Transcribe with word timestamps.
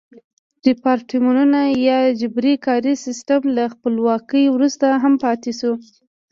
ریپارټمنټو 0.67 1.63
یا 1.87 1.97
جبري 2.21 2.53
کاري 2.65 2.93
سیستم 3.05 3.39
له 3.57 3.63
خپلواکۍ 3.73 4.43
وروسته 4.49 4.85
هم 5.03 5.13
پاتې 5.23 5.51
شو. 5.59 5.71